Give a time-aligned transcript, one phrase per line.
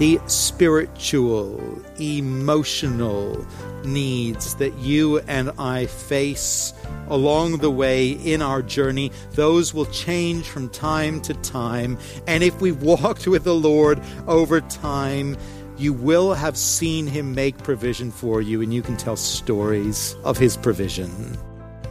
[0.00, 1.60] the spiritual,
[2.00, 3.46] emotional
[3.84, 6.72] needs that you and I face
[7.08, 11.98] along the way in our journey, those will change from time to time.
[12.26, 15.36] And if we've walked with the Lord over time,
[15.76, 20.38] you will have seen Him make provision for you, and you can tell stories of
[20.38, 21.36] His provision.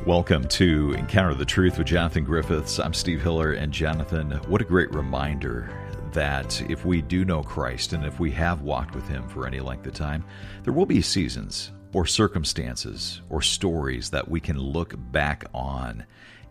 [0.07, 2.79] Welcome to Encounter the Truth with Jonathan Griffiths.
[2.79, 5.69] I'm Steve Hiller, and Jonathan, what a great reminder
[6.13, 9.59] that if we do know Christ and if we have walked with Him for any
[9.59, 10.23] length of time,
[10.63, 16.05] there will be seasons or circumstances or stories that we can look back on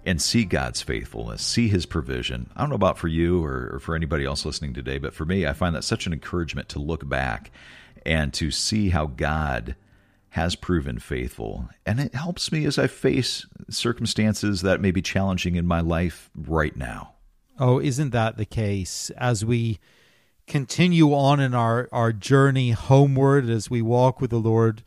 [0.06, 2.50] and see God's faithfulness, see His provision.
[2.56, 5.24] I don't know about for you or, or, for anybody else listening today, but for
[5.24, 7.50] me, I find that such an encouragement to look back
[8.06, 9.76] and to see how God
[10.30, 11.68] has proven faithful.
[11.84, 16.30] And it helps me as I face circumstances that may be challenging in my life
[16.34, 17.14] right now.
[17.58, 19.10] Oh, isn't that the case?
[19.16, 19.80] As we
[20.46, 24.84] continue on in our, our journey homeward, as we walk with the Lord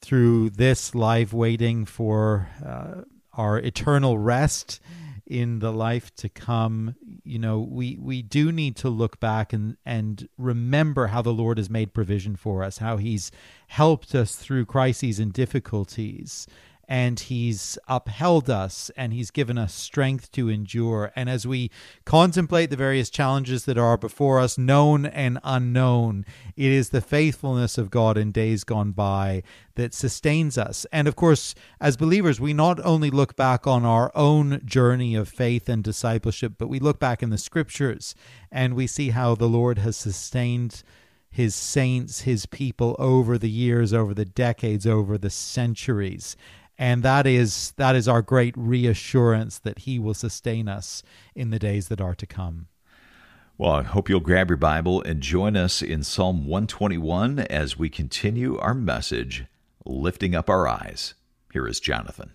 [0.00, 3.02] through this life, waiting for uh,
[3.36, 4.80] our eternal rest
[5.26, 6.94] in the life to come,
[7.24, 11.58] you know, we, we do need to look back and, and remember how the Lord
[11.58, 13.32] has made provision for us, how He's
[13.68, 16.46] helped us through crises and difficulties,
[16.88, 21.12] and he's upheld us and he's given us strength to endure.
[21.16, 21.70] And as we
[22.04, 26.24] contemplate the various challenges that are before us, known and unknown,
[26.56, 29.42] it is the faithfulness of God in days gone by
[29.76, 30.86] that sustains us.
[30.92, 35.28] And of course, as believers, we not only look back on our own journey of
[35.28, 38.14] faith and discipleship, but we look back in the scriptures
[38.52, 40.82] and we see how the Lord has sustained
[41.34, 46.36] his saints, his people over the years, over the decades, over the centuries
[46.78, 51.02] and that is that is our great reassurance that he will sustain us
[51.34, 52.66] in the days that are to come.
[53.56, 57.88] Well, I hope you'll grab your Bible and join us in Psalm 121 as we
[57.88, 59.44] continue our message,
[59.84, 61.14] Lifting Up Our Eyes.
[61.52, 62.32] Here is Jonathan.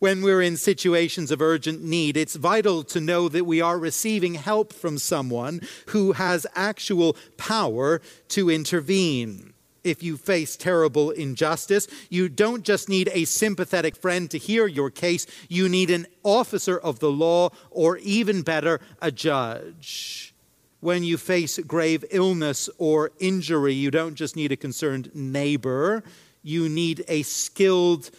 [0.00, 4.34] When we're in situations of urgent need, it's vital to know that we are receiving
[4.34, 9.52] help from someone who has actual power to intervene
[9.86, 11.86] if you face terrible injustice.
[12.10, 16.76] You don't just need a sympathetic friend to hear your case, you need an officer
[16.76, 20.34] of the law, or even better, a judge.
[20.80, 26.02] When you face grave illness or injury, you don't just need a concerned neighbor,
[26.42, 28.10] you need a skilled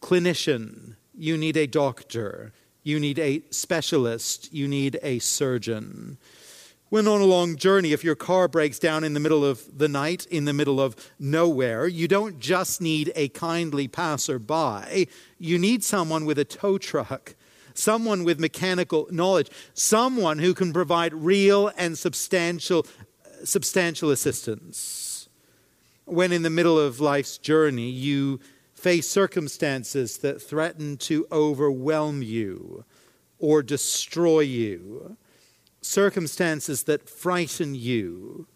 [0.00, 2.52] clinician, you need a doctor,
[2.82, 6.18] you need a specialist, you need a surgeon
[6.94, 9.88] when on a long journey, if your car breaks down in the middle of the
[9.88, 15.08] night, in the middle of nowhere, you don't just need a kindly passerby.
[15.36, 17.34] You need someone with a tow truck,
[17.74, 22.86] someone with mechanical knowledge, someone who can provide real and substantial,
[23.42, 25.28] substantial assistance.
[26.04, 28.38] When in the middle of life's journey, you
[28.72, 32.84] face circumstances that threaten to overwhelm you
[33.40, 35.16] or destroy you
[35.84, 38.46] circumstances that frighten you,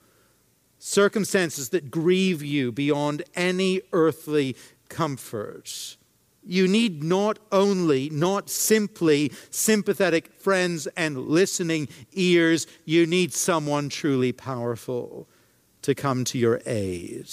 [0.79, 4.57] circumstances that grieve you beyond any earthly
[4.89, 5.97] comfort.
[6.45, 14.33] You need not only, not simply sympathetic friends and listening ears, you need someone truly
[14.33, 15.29] powerful
[15.83, 17.29] to come to your aid.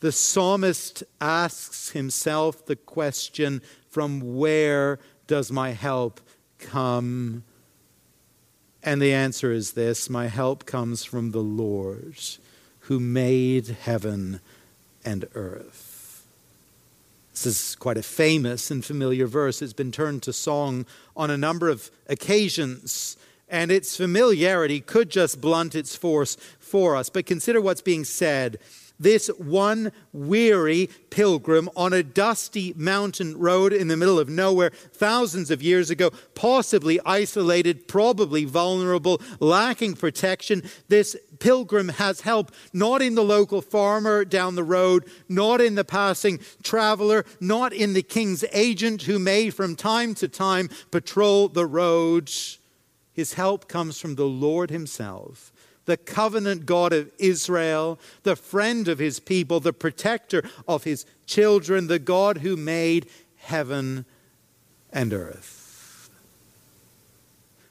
[0.00, 6.20] The psalmist asks himself the question from where does my help
[6.58, 7.44] come?
[8.82, 12.18] And the answer is this My help comes from the Lord
[12.80, 14.40] who made heaven
[15.04, 16.24] and earth.
[17.32, 19.62] This is quite a famous and familiar verse.
[19.62, 20.84] It's been turned to song
[21.16, 23.16] on a number of occasions,
[23.48, 27.08] and its familiarity could just blunt its force for us.
[27.08, 28.58] But consider what's being said
[29.02, 35.50] this one weary pilgrim on a dusty mountain road in the middle of nowhere thousands
[35.50, 40.62] of years ago, possibly isolated, probably vulnerable, lacking protection.
[40.88, 45.84] This pilgrim has help not in the local farmer down the road, not in the
[45.84, 51.66] passing traveler, not in the king's agent who may from time to time patrol the
[51.66, 52.58] roads.
[53.12, 55.51] His help comes from the Lord Himself
[55.84, 61.86] the covenant God of Israel, the friend of his people, the protector of his children,
[61.86, 64.04] the God who made heaven
[64.92, 66.10] and earth.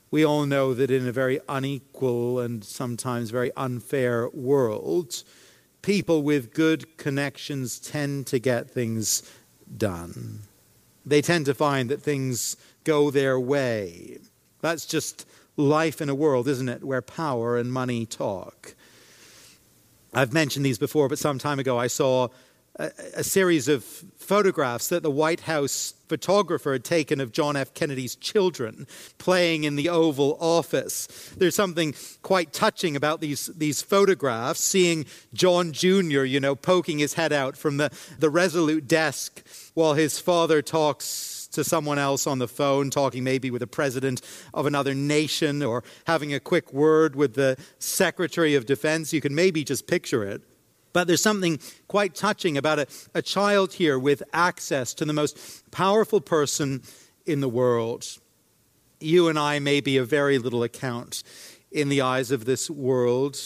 [0.10, 5.24] We all know that in a very unequal and sometimes very unfair world,
[5.82, 9.24] people with good connections tend to get things
[9.78, 10.42] done.
[11.06, 14.18] They tend to find that things go their way.
[14.60, 15.26] That's just
[15.62, 18.76] life in a world, isn't it, where power and money talk.
[20.14, 22.28] I've mentioned these before, but some time ago I saw
[22.78, 27.74] a, a, series of photographs that the White House photographer had taken of John F.
[27.74, 28.88] Kennedy's children
[29.18, 31.08] playing in the Oval Office.
[31.38, 37.14] There's something quite touching about these, these photographs, seeing John Jr., you know, poking his
[37.14, 42.40] head out from the, the resolute desk while his father talks to someone else on
[42.40, 44.22] the phone, talking maybe with the president
[44.54, 49.14] of another nation or having a quick word with the Secretary of Defense.
[49.14, 50.42] You can maybe just picture it.
[50.94, 55.72] But there's something quite touching about a, a child here with access to the most
[55.72, 56.82] powerful person
[57.26, 58.06] in the world.
[59.00, 61.24] You and I may be of very little account
[61.72, 63.38] in the eyes of this world.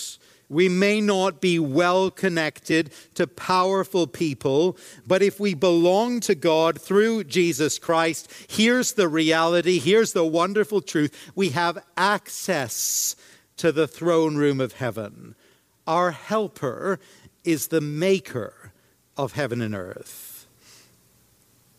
[0.50, 4.77] We may not be well connected to powerful people,
[5.07, 10.81] but if we belong to God through Jesus Christ, here's the reality, here's the wonderful
[10.81, 11.31] truth.
[11.33, 13.15] We have access
[13.57, 15.36] to the throne room of heaven.
[15.88, 17.00] Our helper
[17.44, 18.71] is the maker
[19.18, 20.48] of heaven and earth.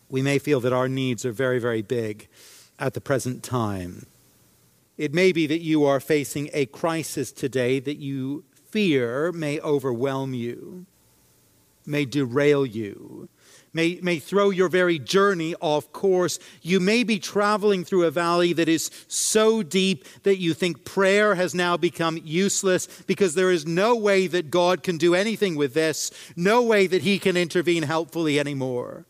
[0.09, 2.27] We may feel that our needs are very, very big
[2.79, 4.05] at the present time.
[4.97, 8.43] It may be that you are facing a crisis today that you
[8.77, 10.85] fear may overwhelm you,
[11.83, 13.27] may derail you,
[13.73, 16.37] may, may throw your very journey off course.
[16.61, 21.33] You may be traveling through a valley that is so deep that you think prayer
[21.33, 25.73] has now become useless because there is no way that God can do anything with
[25.73, 29.07] this, no way that He can intervene helpfully anymore.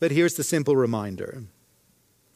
[0.00, 1.44] But here's the simple reminder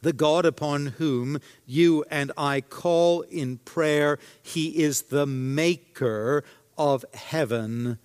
[0.05, 6.43] the God upon whom you and I call in prayer, He is the maker
[6.77, 7.97] of heaven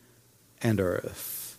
[0.62, 1.58] and earth.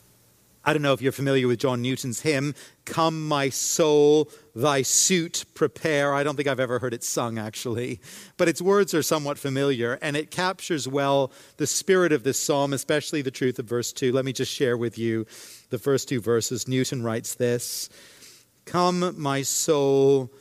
[0.66, 2.56] I don't know if you're familiar with John Newton's hymn,
[2.86, 6.14] Come, my soul, thy suit prepare.
[6.14, 8.00] I don't think I've ever heard it sung, actually,
[8.38, 12.74] but its words are somewhat familiar, and it captures well the spirit of this psalm,
[12.74, 14.12] especially the truth of verse 2.
[14.12, 15.28] Let me just share with you
[15.70, 16.68] the first two verses.
[16.68, 17.90] Newton writes this
[18.72, 20.32] Come, my soul,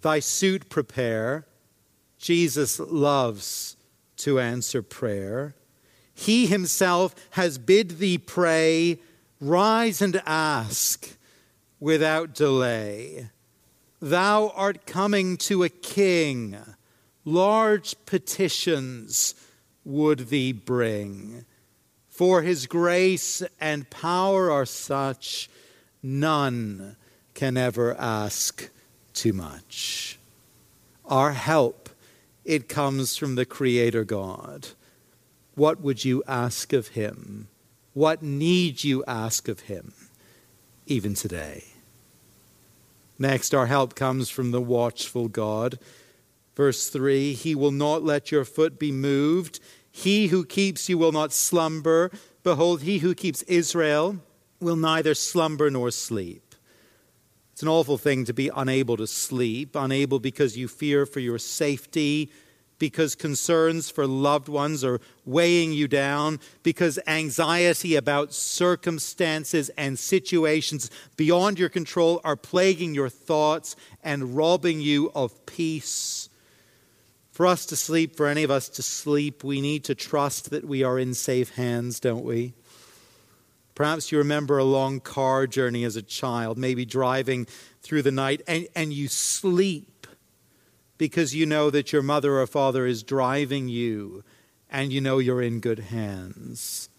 [0.00, 1.44] thy suit prepare.
[2.18, 3.76] Jesus loves
[4.18, 5.56] to answer prayer.
[6.14, 9.00] He himself has bid thee pray
[9.40, 11.16] Rise and ask
[11.80, 13.30] without delay.
[13.98, 16.58] Thou art coming to a king.
[17.24, 19.34] Large petitions
[19.84, 21.44] would thee bring.
[22.08, 25.50] For his grace and power are such,
[26.04, 26.94] none
[27.40, 28.68] can ever ask
[29.14, 30.18] too much.
[31.06, 31.88] Our help,
[32.44, 34.68] it comes from the Creator God.
[35.54, 37.48] What would you ask of him?
[37.94, 39.94] What need you ask of him,
[40.84, 41.64] even today?
[43.18, 45.78] Next, our help comes from the watchful God.
[46.54, 49.60] Verse 3 He will not let your foot be moved.
[49.90, 52.10] He who keeps you will not slumber.
[52.42, 54.18] Behold, he who keeps Israel
[54.60, 56.49] will neither slumber nor sleep.
[57.60, 61.38] It's an awful thing to be unable to sleep, unable because you fear for your
[61.38, 62.32] safety
[62.78, 70.90] because concerns for loved ones are weighing you down, because anxiety about circumstances and situations
[71.18, 76.30] beyond your control are plaguing your thoughts and robbing you of peace.
[77.30, 80.64] For us to sleep, for any of us to sleep, we need to trust that
[80.64, 82.54] we are in safe hands, don't we?
[83.80, 87.46] Perhaps you remember a long car journey as a child, maybe driving
[87.80, 90.06] through the night, and, and you sleep
[90.98, 94.22] because you know that your mother or father is driving you
[94.68, 96.90] and you know you're in good hands.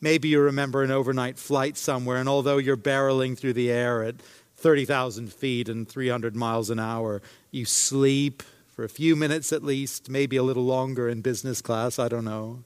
[0.00, 4.14] Maybe you remember an overnight flight somewhere, and although you're barreling through the air at
[4.56, 7.20] 30,000 feet and 300 miles an hour,
[7.50, 8.42] you sleep
[8.74, 12.24] for a few minutes at least, maybe a little longer in business class, I don't
[12.24, 12.60] know.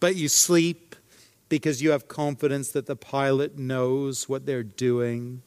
[0.00, 0.96] But you sleep
[1.48, 5.42] because you have confidence that the pilot knows what they're doing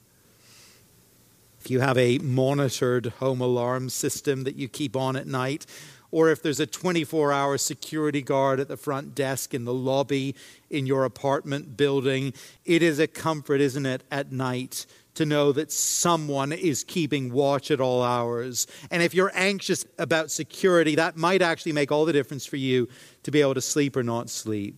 [1.59, 5.65] if you have a monitored home alarm system that you keep on at night,
[6.11, 10.35] or if there's a 24 hour security guard at the front desk in the lobby
[10.69, 12.33] in your apartment building,
[12.65, 17.71] it is a comfort, isn't it, at night to know that someone is keeping watch
[17.71, 18.65] at all hours.
[18.89, 22.87] And if you're anxious about security, that might actually make all the difference for you
[23.23, 24.77] to be able to sleep or not sleep.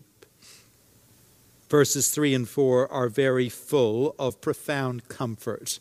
[1.72, 5.80] Verses 3 and 4 are very full of profound comfort.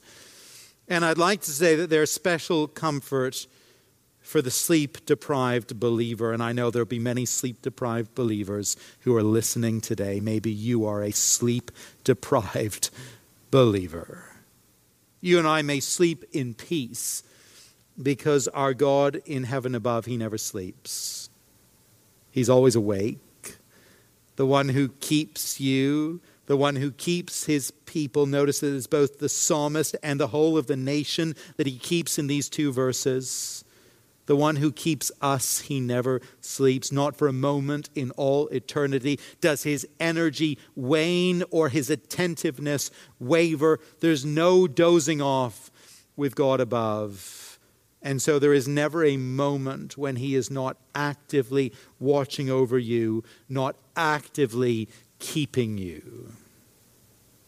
[0.87, 3.49] And I'd like to say that there's special comfort
[4.21, 6.33] for the sleep deprived believer.
[6.33, 10.21] And I know there'll be many sleep deprived believers who are listening today.
[10.21, 11.73] Maybe you are a sleep
[12.05, 12.91] deprived
[13.51, 14.37] believer.
[15.21, 17.25] You and I may sleep in peace
[18.01, 21.31] because our God in heaven above, He never sleeps.
[22.31, 23.19] He's always awake.
[24.41, 28.25] The one who keeps you, the one who keeps his people.
[28.25, 32.19] Notice that it's both the psalmist and the whole of the nation that he keeps
[32.19, 33.67] in these two verses.
[34.25, 39.21] The one who keeps us, he never sleeps, not for a moment in all eternity.
[39.43, 43.79] Does his energy wane or his attentiveness waver?
[44.01, 45.71] There's no dozing off
[46.17, 47.50] with God above.
[48.03, 53.25] And so there is never a moment when he is not actively watching over you,
[53.49, 54.89] not actively
[55.19, 56.33] keeping you.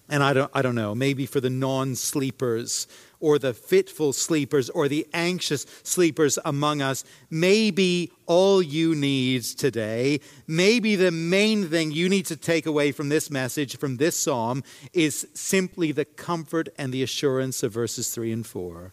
[0.08, 2.86] And I don't, I don't know, maybe for the non sleepers
[3.18, 10.20] or the fitful sleepers or the anxious sleepers among us, maybe all you need today,
[10.46, 14.62] maybe the main thing you need to take away from this message, from this psalm,
[14.92, 18.92] is simply the comfort and the assurance of verses 3 and 4.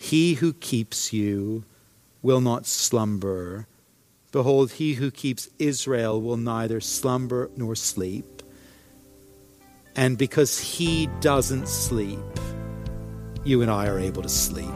[0.00, 1.64] He who keeps you
[2.22, 3.66] will not slumber.
[4.30, 8.42] Behold, he who keeps Israel will neither slumber nor sleep.
[9.96, 12.20] And because he doesn't sleep,
[13.44, 14.72] you and I are able to sleep.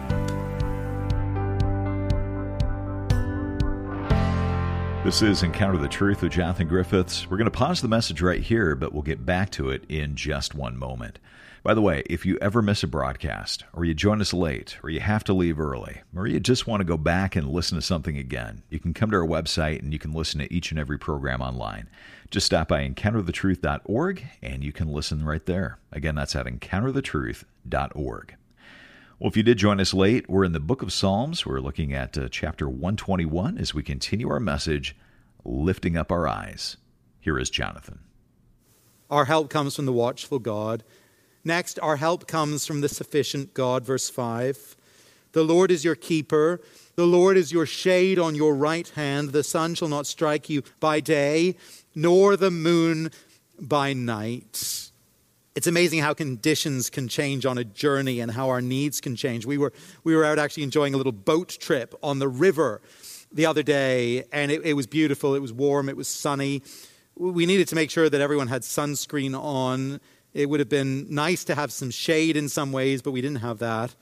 [5.05, 7.31] This is Encounter the Truth with Jonathan Griffiths.
[7.31, 10.17] We're going to pause the message right here, but we'll get back to it in
[10.17, 11.21] just one moment.
[11.63, 14.91] By the way, if you ever miss a broadcast, or you join us late, or
[14.91, 17.83] you have to leave early, or you just want to go back and listen to
[17.83, 20.81] something again, you can come to our website and you can listen to each and
[20.81, 21.89] every program online.
[22.33, 25.79] Just stop by encounterthetruth.org and you can listen right there.
[25.93, 28.35] Again, that's at encounterthetruth.org.
[29.21, 31.47] Well, if you did join us late, we're in the book of Psalms.
[31.47, 34.97] We're looking at uh, chapter 121 as we continue our message,
[35.45, 36.77] Lifting Up Our Eyes.
[37.21, 38.01] Here is Jonathan.
[39.09, 40.83] Our help comes from the watchful God.
[41.45, 43.85] Next, our help comes from the sufficient God.
[43.85, 44.77] Verse 5
[45.33, 46.61] The Lord is your keeper,
[46.95, 49.31] the Lord is your shade on your right hand.
[49.31, 51.57] The sun shall not strike you by day,
[51.95, 53.11] nor the moon
[53.59, 54.91] by night.
[55.55, 59.45] It's amazing how conditions can change on a journey and how our needs can change.
[59.45, 59.73] We were,
[60.03, 62.81] we were out actually enjoying a little boat trip on the river
[63.31, 65.35] the other day, and it, it was beautiful.
[65.35, 66.63] It was warm, it was sunny.
[67.17, 70.01] We needed to make sure that everyone had sunscreen on.
[70.35, 73.41] It would have been nice to have some shade in some ways, but we didn't
[73.41, 73.95] have that.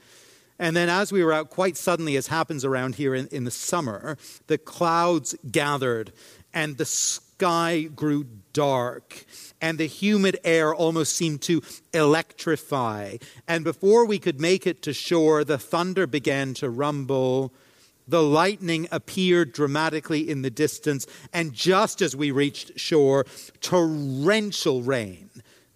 [0.59, 3.51] And then, as we were out, quite suddenly, as happens around here in, in the
[3.51, 6.13] summer, the clouds gathered
[6.53, 9.25] and the sky grew dark
[9.63, 11.63] and the humid air almost seemed to
[11.95, 13.17] electrify.
[13.49, 17.55] And before we could make it to shore, the thunder began to rumble.
[18.07, 23.25] The lightning appeared dramatically in the distance, and just as we reached shore,
[23.61, 25.31] torrential rain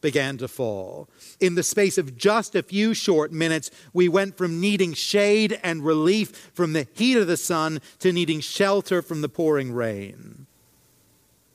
[0.05, 1.09] began to fall.
[1.41, 5.83] In the space of just a few short minutes, we went from needing shade and
[5.83, 10.47] relief from the heat of the sun to needing shelter from the pouring rain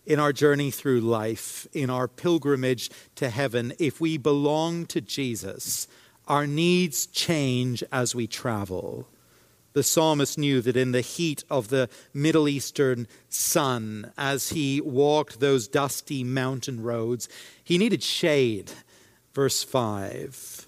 [0.07, 5.87] in our journey through life, in our pilgrimage to heaven, if we belong to Jesus,
[6.27, 9.07] our needs change as we travel.
[9.73, 15.39] The psalmist knew that in the heat of the Middle Eastern sun, as he walked
[15.39, 17.29] those dusty mountain roads,
[17.63, 18.71] he needed shade.
[19.33, 20.67] Verse 5.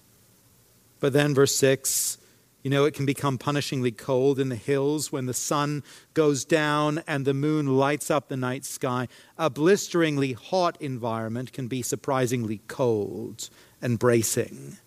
[1.00, 2.18] But then, verse 6
[2.62, 5.82] you know, it can become punishingly cold in the hills when the sun
[6.14, 9.08] goes down and the moon lights up the night sky.
[9.36, 14.78] A blisteringly hot environment can be surprisingly cold and bracing.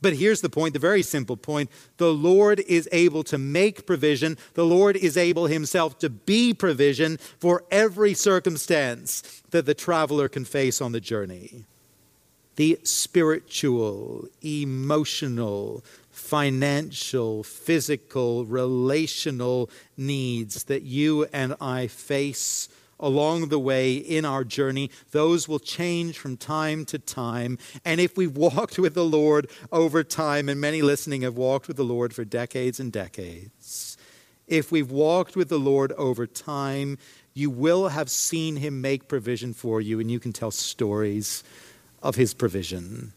[0.00, 4.38] But here's the point the very simple point the Lord is able to make provision,
[4.54, 10.44] the Lord is able himself to be provision for every circumstance that the traveler can
[10.44, 11.64] face on the journey.
[12.56, 22.68] The spiritual, emotional, financial, physical, relational needs that you and I face
[23.00, 27.58] along the way in our journey, those will change from time to time.
[27.84, 31.76] And if we've walked with the Lord over time, and many listening have walked with
[31.76, 33.96] the Lord for decades and decades,
[34.46, 36.98] if we've walked with the Lord over time,
[37.34, 41.44] you will have seen Him make provision for you, and you can tell stories
[42.02, 43.12] of His provision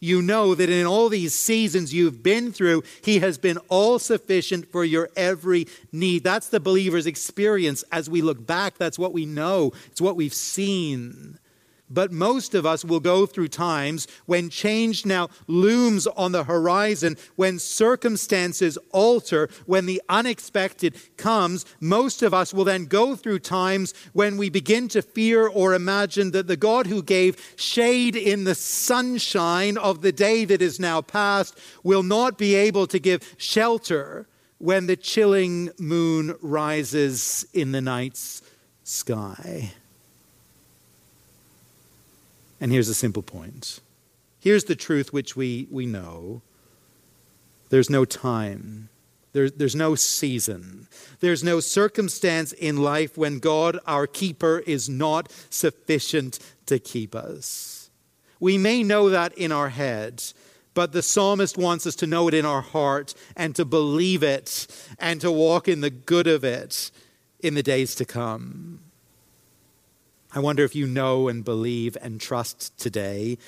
[0.00, 4.70] you know that in all these seasons you've been through, He has been all sufficient
[4.70, 6.24] for your every need.
[6.24, 7.84] That's the believer's experience.
[7.90, 11.38] As we look back, that's what we know, it's what we've seen.
[11.90, 17.16] But most of us will go through times when change now looms on the horizon,
[17.36, 21.64] when circumstances alter, when the unexpected comes.
[21.80, 26.32] Most of us will then go through times when we begin to fear or imagine
[26.32, 31.00] that the God who gave shade in the sunshine of the day that is now
[31.00, 34.26] past will not be able to give shelter
[34.58, 38.42] when the chilling moon rises in the night's
[38.82, 39.72] sky.
[42.60, 43.80] And here's a simple point.
[44.40, 46.42] Here's the truth which we, we know
[47.70, 48.88] there's no time,
[49.32, 50.88] there, there's no season,
[51.20, 57.90] there's no circumstance in life when God, our keeper, is not sufficient to keep us.
[58.40, 60.22] We may know that in our head,
[60.72, 64.66] but the psalmist wants us to know it in our heart and to believe it
[64.98, 66.90] and to walk in the good of it
[67.40, 68.80] in the days to come.
[70.34, 73.38] I wonder if you know and believe and trust today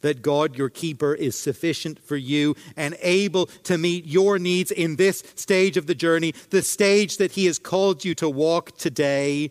[0.00, 4.96] that God, your keeper, is sufficient for you and able to meet your needs in
[4.96, 9.50] this stage of the journey, the stage that He has called you to walk today.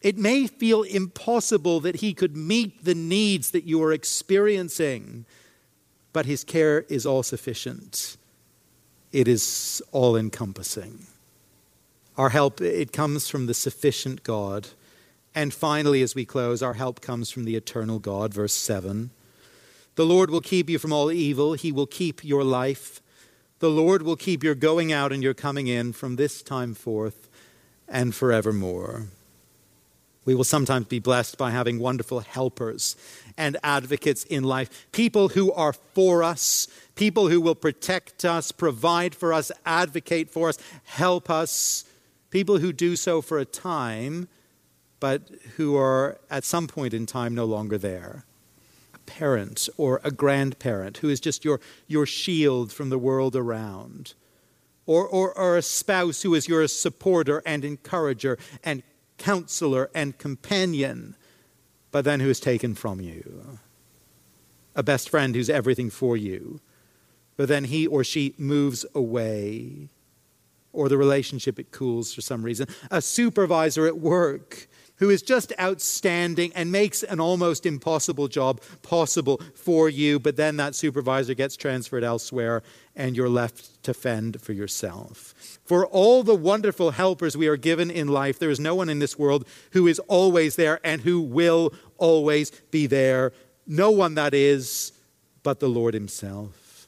[0.00, 5.24] It may feel impossible that He could meet the needs that you are experiencing,
[6.12, 8.16] but His care is all sufficient.
[9.12, 11.06] It is all encompassing.
[12.16, 14.68] Our help, it comes from the sufficient God.
[15.34, 18.32] And finally, as we close, our help comes from the eternal God.
[18.32, 19.10] Verse 7
[19.96, 23.00] The Lord will keep you from all evil, He will keep your life.
[23.60, 27.28] The Lord will keep your going out and your coming in from this time forth
[27.88, 29.06] and forevermore.
[30.24, 32.96] We will sometimes be blessed by having wonderful helpers
[33.36, 39.14] and advocates in life, people who are for us, people who will protect us, provide
[39.14, 41.84] for us, advocate for us, help us,
[42.30, 44.28] people who do so for a time
[45.00, 45.22] but
[45.56, 48.24] who are at some point in time no longer there.
[48.94, 54.14] A parent or a grandparent who is just your, your shield from the world around.
[54.86, 58.82] Or, or, or a spouse who is your supporter and encourager and
[59.18, 61.16] counselor and companion,
[61.90, 63.58] but then who is taken from you.
[64.76, 66.60] A best friend who's everything for you,
[67.36, 69.88] but then he or she moves away.
[70.72, 72.66] Or the relationship it cools for some reason.
[72.90, 79.40] A supervisor at work who is just outstanding and makes an almost impossible job possible
[79.54, 82.62] for you, but then that supervisor gets transferred elsewhere
[82.94, 85.58] and you're left to fend for yourself.
[85.64, 89.00] For all the wonderful helpers we are given in life, there is no one in
[89.00, 93.32] this world who is always there and who will always be there.
[93.66, 94.92] No one that is
[95.42, 96.86] but the Lord Himself.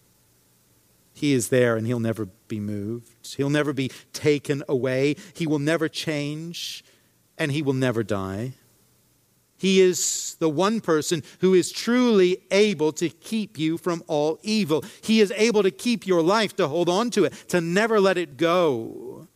[1.13, 3.35] He is there and He'll never be moved.
[3.37, 5.17] He'll never be taken away.
[5.35, 6.85] He will never change
[7.39, 8.53] and he will never die.
[9.59, 14.85] He is the one person who is truly able to keep you from all evil.
[15.01, 18.19] He is able to keep your life, to hold on to it, to never let
[18.19, 19.29] it go.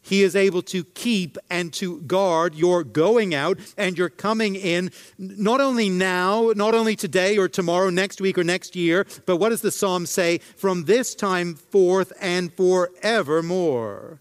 [0.00, 4.90] He is able to keep and to guard your going out and your coming in,
[5.18, 9.50] not only now, not only today or tomorrow, next week or next year, but what
[9.50, 10.38] does the psalm say?
[10.38, 14.20] From this time forth and forevermore.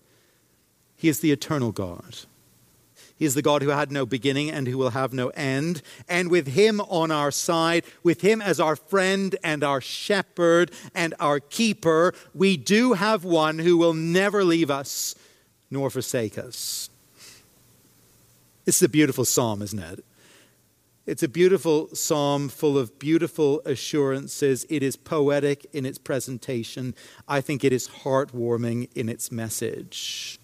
[0.98, 2.18] He is the eternal God.
[3.18, 5.82] He is the God who had no beginning and who will have no end.
[6.08, 11.16] And with Him on our side, with Him as our friend and our shepherd and
[11.20, 15.16] our keeper, we do have one who will never leave us
[15.72, 16.90] nor forsake us.
[18.66, 20.06] It's a beautiful psalm, isn't it?
[21.08, 24.66] It's a beautiful psalm full of beautiful assurances.
[24.70, 26.94] It is poetic in its presentation.
[27.30, 30.38] I think it is heartwarming in its message.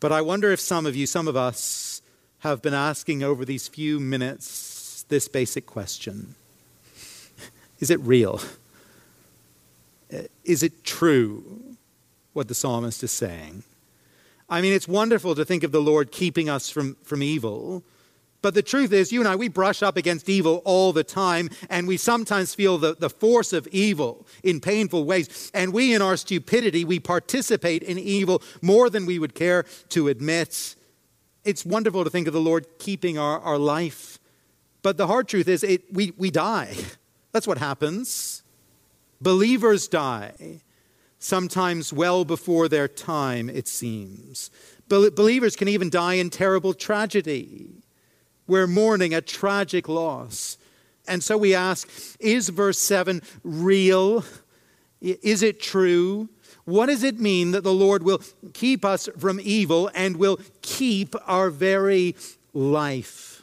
[0.00, 2.02] But I wonder if some of you, some of us,
[2.40, 6.34] have been asking over these few minutes this basic question
[7.80, 8.40] Is it real?
[10.12, 11.76] Uh, is it true
[12.32, 13.62] what the psalmist is saying?
[14.48, 17.82] I mean, it's wonderful to think of the Lord keeping us from, from evil.
[18.40, 21.50] But the truth is, you and I, we brush up against evil all the time,
[21.68, 25.50] and we sometimes feel the, the force of evil in painful ways.
[25.54, 30.08] And we, in our stupidity, we participate in evil more than we would care to
[30.08, 30.76] admit.
[31.44, 34.20] It's wonderful to think of the Lord keeping our, our life.
[34.82, 36.76] But the hard truth is, it, we, we die.
[37.32, 38.44] That's what happens.
[39.20, 40.60] Believers die,
[41.18, 44.50] sometimes well before their time, it seems.
[44.88, 47.82] Believers can even die in terrible tragedy.
[48.48, 50.58] We're mourning a tragic loss.
[51.06, 54.24] And so we ask is verse 7 real?
[55.00, 56.28] Is it true?
[56.64, 58.20] What does it mean that the Lord will
[58.52, 62.16] keep us from evil and will keep our very
[62.52, 63.42] life?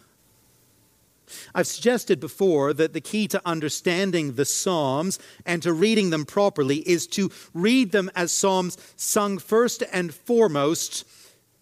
[1.53, 6.77] I've suggested before that the key to understanding the Psalms and to reading them properly
[6.87, 11.05] is to read them as Psalms sung first and foremost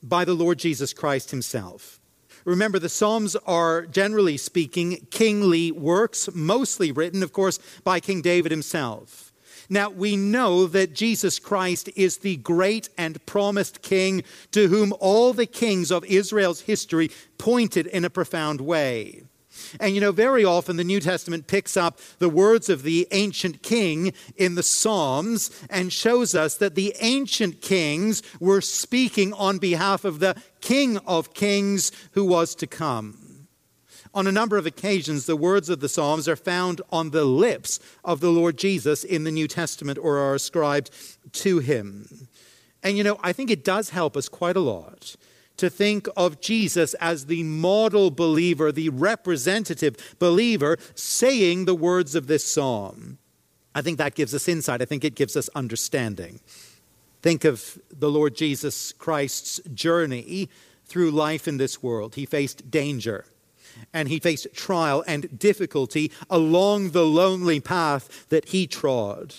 [0.01, 1.99] by the Lord Jesus Christ Himself.
[2.45, 8.51] Remember, the Psalms are, generally speaking, kingly works, mostly written, of course, by King David
[8.51, 9.32] himself.
[9.69, 15.34] Now, we know that Jesus Christ is the great and promised King to whom all
[15.34, 19.23] the kings of Israel's history pointed in a profound way.
[19.79, 23.62] And you know, very often the New Testament picks up the words of the ancient
[23.62, 30.06] king in the Psalms and shows us that the ancient kings were speaking on behalf
[30.06, 33.47] of the King of Kings who was to come.
[34.13, 37.82] On a number of occasions, the words of the Psalms are found on the lips
[38.06, 40.89] of the Lord Jesus in the New Testament or are ascribed
[41.34, 42.30] to him.
[42.82, 45.17] And you know, I think it does help us quite a lot
[45.58, 52.28] to think of Jesus as the model believer, the representative believer, saying the words of
[52.28, 53.17] this psalm.
[53.76, 54.82] I think that gives us insight.
[54.82, 56.39] I think it gives us understanding.
[57.23, 60.49] Think of the Lord Jesus Christ's journey
[60.86, 62.15] through life in this world.
[62.15, 63.25] He faced danger
[63.93, 69.36] and he faced trial and difficulty along the lonely path that he trod.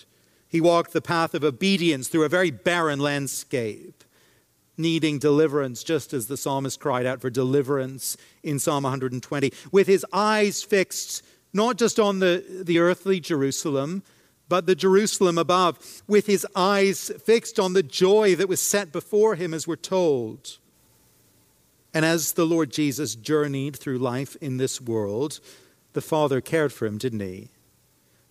[0.49, 4.03] He walked the path of obedience through a very barren landscape
[4.77, 10.05] needing deliverance, just as the psalmist cried out for deliverance in Psalm 120, with his
[10.11, 14.03] eyes fixed not just on the, the earthly Jerusalem,
[14.47, 19.35] but the Jerusalem above, with his eyes fixed on the joy that was set before
[19.35, 20.57] him, as we're told.
[21.93, 25.39] And as the Lord Jesus journeyed through life in this world,
[25.93, 27.49] the Father cared for him, didn't he?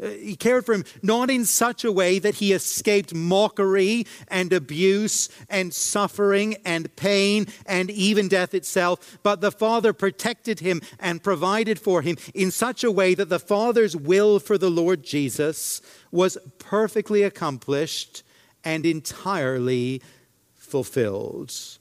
[0.02, 4.52] Uh, he cared for him not in such a way that he escaped mockery and
[4.52, 11.22] abuse and suffering and pain and even death itself, but the Father protected him and
[11.22, 15.80] provided for him in such a way that the Father's will for the Lord Jesus
[16.11, 18.24] was perfectly accomplished
[18.64, 20.02] and entirely
[20.54, 21.78] fulfilled.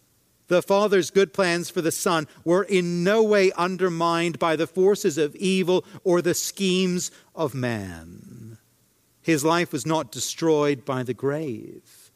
[0.48, 5.18] The Father's good plans for the Son were in no way undermined by the forces
[5.18, 8.58] of evil or the schemes of man.
[9.22, 12.12] His life was not destroyed by the grave.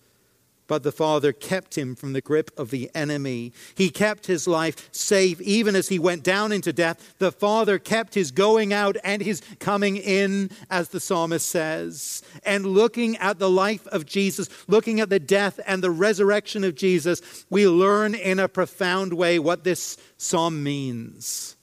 [0.68, 3.54] But the Father kept him from the grip of the enemy.
[3.76, 7.16] He kept his life safe even as he went down into death.
[7.20, 12.22] The Father kept his going out and his coming in, as the psalmist says.
[12.44, 16.76] And looking at the life of Jesus, looking at the death and the resurrection of
[16.76, 21.57] Jesus, we learn in a profound way what this psalm means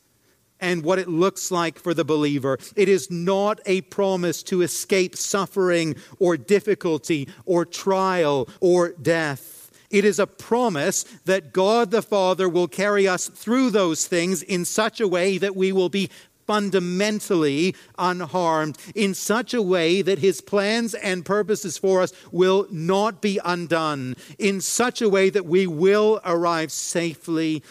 [0.65, 2.57] and what it looks like for the believer.
[2.75, 9.71] It is not a promise to escape suffering or difficulty or trial or death.
[9.91, 14.65] It is a promise that God the Father will carry us through those things in
[14.65, 16.09] such a way that we will be
[16.47, 23.21] fundamentally unharmed, in such a way that his plans and purposes for us will not
[23.21, 27.63] be undone, in such a way that we will arrive safely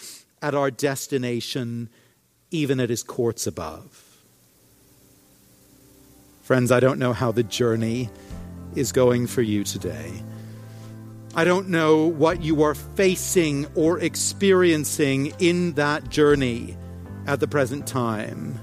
[0.44, 1.90] at our destination
[2.54, 4.22] even at his courts above.
[6.44, 8.10] Friends, I don't know how the journey
[8.76, 10.12] is going for you today.
[11.36, 16.78] I don't know what you are facing or experiencing in that journey
[17.26, 18.60] at the present time.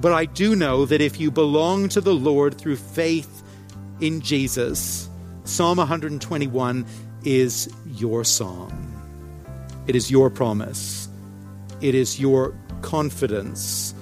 [0.00, 3.42] But I do know that if you belong to the Lord through faith
[4.00, 5.08] in Jesus,
[5.44, 6.84] Psalm 121
[7.24, 8.88] is your song.
[9.86, 11.08] It is your promise.
[11.80, 13.94] It is your confidence,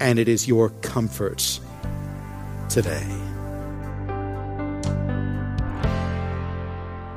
[0.00, 1.60] and it is your comfort
[2.68, 3.06] today.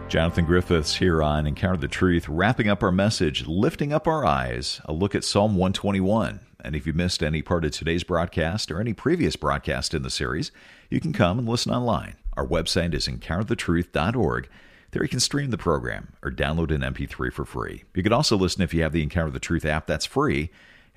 [0.09, 4.81] Jonathan Griffiths here on Encounter the Truth, wrapping up our message, lifting up our eyes,
[4.85, 6.39] a look at Psalm 121.
[6.61, 10.09] And if you missed any part of today's broadcast or any previous broadcast in the
[10.09, 10.51] series,
[10.89, 12.15] you can come and listen online.
[12.35, 14.49] Our website is encounterthetruth.org.
[14.91, 17.83] There you can stream the program or download an MP3 for free.
[17.93, 20.49] You can also listen if you have the Encounter the Truth app, that's free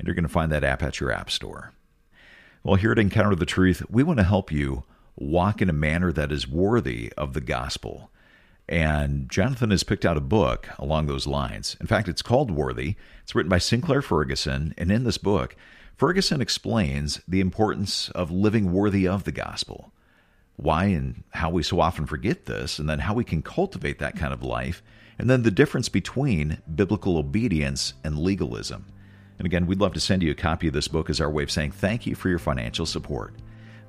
[0.03, 1.73] and you're going to find that app at your app store.
[2.65, 4.85] Well, here at Encounter the Truth, we want to help you
[5.17, 8.11] walk in a manner that is worthy of the gospel.
[8.69, 11.77] And Jonathan has picked out a book along those lines.
[11.81, 12.97] In fact, it's called Worthy.
[13.23, 14.75] It's written by Sinclair Ferguson.
[14.79, 15.57] And in this book,
[15.97, 19.93] Ferguson explains the importance of living worthy of the gospel,
[20.63, 24.17] why and how we so often forget this, and then how we can cultivate that
[24.17, 24.83] kind of life,
[25.19, 28.87] and then the difference between biblical obedience and legalism.
[29.39, 31.43] And again, we'd love to send you a copy of this book as our way
[31.43, 33.35] of saying thank you for your financial support.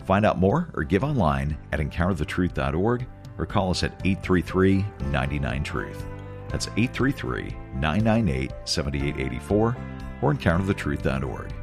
[0.05, 3.05] Find out more or give online at encounterthetruth.org
[3.37, 6.05] or call us at 833 99 Truth.
[6.49, 9.77] That's 833 998 7884
[10.21, 11.53] or encounterthetruth.org.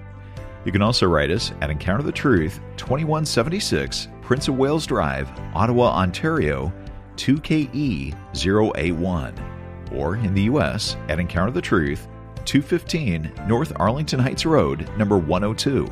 [0.65, 5.91] You can also write us at Encounter the Truth, 2176 Prince of Wales Drive, Ottawa,
[5.91, 6.73] Ontario,
[7.17, 10.97] 2KE0A1, or in the U.S.
[11.09, 12.07] at Encounter the Truth,
[12.45, 15.85] 215 North Arlington Heights Road, number 102,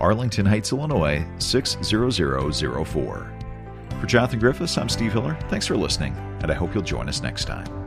[0.00, 3.32] Arlington Heights, Illinois 60004.
[4.00, 5.36] For Jonathan Griffiths, I'm Steve Hiller.
[5.50, 7.83] Thanks for listening, and I hope you'll join us next time.